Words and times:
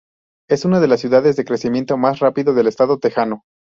Es 0.49 0.65
una 0.65 0.79
de 0.79 0.87
las 0.87 0.99
ciudades 0.99 1.35
de 1.35 1.45
crecimiento 1.45 1.95
más 1.95 2.17
rápido 2.17 2.55
del 2.55 2.65
estado 2.65 2.97
tejano. 2.97 3.43